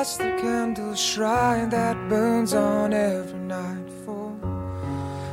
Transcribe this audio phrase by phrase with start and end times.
[0.00, 4.34] The candle shrine that burns on every night for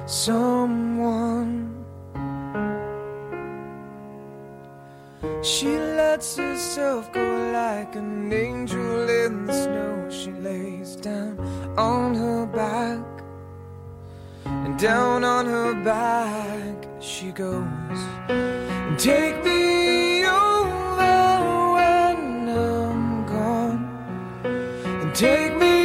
[0.05, 1.73] someone.
[5.41, 10.09] She lets herself go like an angel in the snow.
[10.09, 11.39] She lays down
[11.77, 13.05] on her back,
[14.43, 17.99] and down on her back she goes.
[18.97, 19.66] Take me
[25.17, 25.76] take me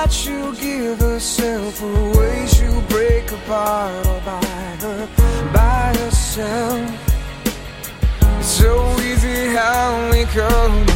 [0.00, 2.46] that you give herself away.
[2.46, 5.08] She'll break apart all by, her,
[5.52, 6.90] by herself.
[8.38, 10.89] It's so easy how we come.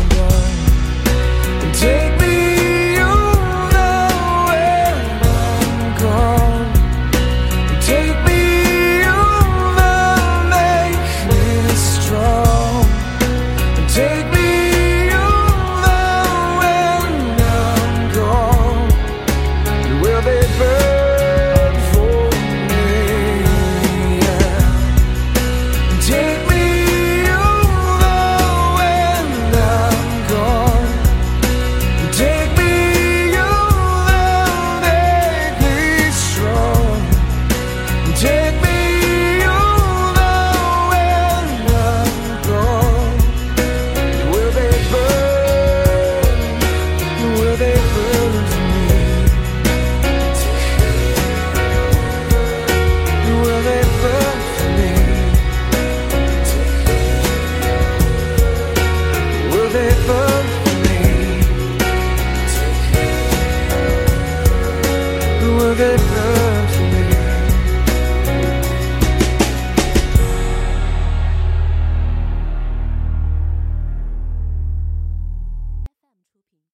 [65.76, 66.33] good